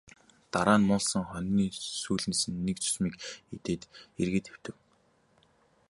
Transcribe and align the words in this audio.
Дараа 0.51 0.77
нь 0.79 0.87
муулсан 0.89 1.23
хонины 1.29 1.65
сүүлнээс 2.01 2.41
нэг 2.65 2.77
зүсмийг 2.83 3.15
идээд 3.55 3.81
эргээд 4.21 4.45
хэвтэв. 4.49 4.75